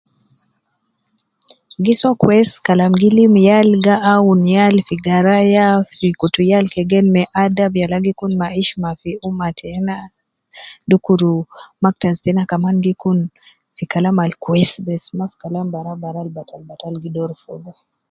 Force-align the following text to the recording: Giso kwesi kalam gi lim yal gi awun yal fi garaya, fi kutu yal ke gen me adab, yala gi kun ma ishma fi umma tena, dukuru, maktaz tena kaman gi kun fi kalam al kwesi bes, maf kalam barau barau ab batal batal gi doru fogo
Giso 1.83 2.09
kwesi 2.21 2.55
kalam 2.65 2.93
gi 2.99 3.09
lim 3.17 3.33
yal 3.49 3.69
gi 3.85 3.95
awun 4.13 4.41
yal 4.55 4.75
fi 4.87 4.95
garaya, 5.05 5.65
fi 5.95 6.07
kutu 6.19 6.41
yal 6.51 6.65
ke 6.73 6.81
gen 6.89 7.07
me 7.15 7.21
adab, 7.43 7.71
yala 7.81 7.97
gi 8.05 8.13
kun 8.19 8.33
ma 8.41 8.47
ishma 8.61 8.89
fi 9.01 9.11
umma 9.27 9.47
tena, 9.59 9.95
dukuru, 10.89 11.33
maktaz 11.83 12.17
tena 12.23 12.43
kaman 12.51 12.77
gi 12.85 12.93
kun 13.01 13.19
fi 13.75 13.83
kalam 13.91 14.17
al 14.23 14.33
kwesi 14.43 14.77
bes, 14.87 15.03
maf 15.17 15.31
kalam 15.41 15.67
barau 15.73 15.97
barau 16.03 16.23
ab 16.27 16.33
batal 16.35 16.61
batal 16.69 16.93
gi 17.01 17.09
doru 17.15 17.35
fogo 17.43 17.71